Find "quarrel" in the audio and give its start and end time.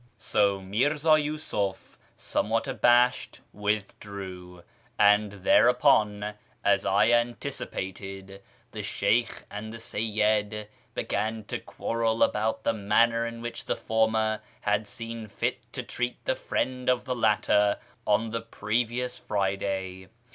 11.59-12.23